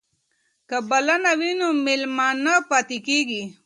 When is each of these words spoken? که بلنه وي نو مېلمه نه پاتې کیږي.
که 0.69 0.77
بلنه 0.89 1.31
وي 1.39 1.51
نو 1.59 1.67
مېلمه 1.85 2.27
نه 2.43 2.53
پاتې 2.69 2.97
کیږي. 3.07 3.43